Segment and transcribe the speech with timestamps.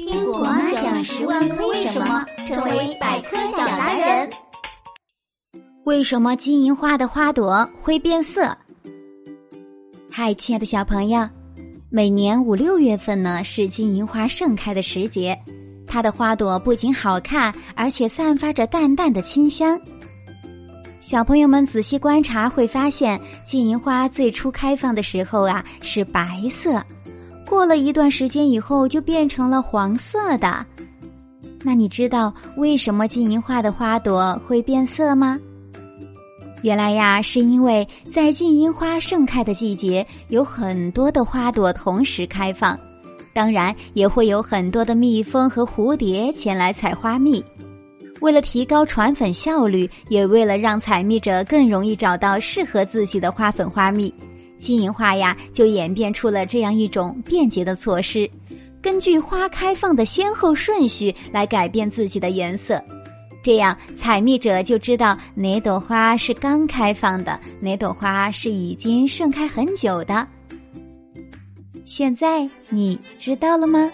[0.00, 4.30] 听果妈讲十万个为什么，成为百科小达人。
[5.84, 8.56] 为什么金银花的花朵会变色？
[10.10, 11.28] 嗨，亲爱的小朋友，
[11.90, 15.38] 每年五六月份呢是金银花盛开的时节，
[15.86, 19.78] 它的花朵不仅好看，而且散发着淡淡的清香。
[20.98, 26.82] 小朋友们仔细观察会发现，金银花最初开放的时候啊是白色。
[27.50, 30.64] 过了一段时间以后，就变成了黄色的。
[31.64, 35.36] 那你知道为什么金银花的花朵会变色吗？
[36.62, 42.78] 原来呀，是因为在金银花盛开的季节，有很多的花朵同时开放，
[43.34, 47.44] 当然也会有很多的蜜蜂和蝴蝶前来采花蜜。
[48.20, 54.14] 为了提高传粉效率，也为了让采蜜者更容易找到适合自己的花粉花蜜。
[54.60, 58.30] 金银花呀，就演变出了这样一种便捷的措施，
[58.82, 62.80] 根据花开放的先后顺序来改变自己的颜色，
[63.42, 70.28] 这样采蜜者就知道哪朵花是刚开放的，哪朵花是已经盛开很久的。
[71.86, 73.90] 现在你知道了吗？